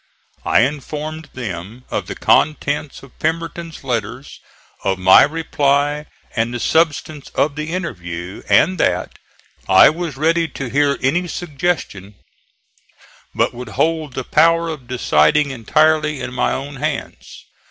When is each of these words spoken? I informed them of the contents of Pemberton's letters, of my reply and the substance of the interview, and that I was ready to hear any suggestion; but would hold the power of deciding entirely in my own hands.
I 0.43 0.61
informed 0.61 1.29
them 1.35 1.83
of 1.91 2.07
the 2.07 2.15
contents 2.15 3.03
of 3.03 3.19
Pemberton's 3.19 3.83
letters, 3.83 4.39
of 4.83 4.97
my 4.97 5.21
reply 5.21 6.07
and 6.35 6.51
the 6.51 6.59
substance 6.59 7.29
of 7.35 7.55
the 7.55 7.69
interview, 7.71 8.41
and 8.49 8.79
that 8.79 9.19
I 9.69 9.91
was 9.91 10.17
ready 10.17 10.47
to 10.47 10.71
hear 10.71 10.97
any 11.03 11.27
suggestion; 11.27 12.15
but 13.35 13.53
would 13.53 13.69
hold 13.77 14.13
the 14.13 14.23
power 14.23 14.69
of 14.69 14.87
deciding 14.87 15.51
entirely 15.51 16.19
in 16.19 16.33
my 16.33 16.51
own 16.51 16.77
hands. 16.77 17.45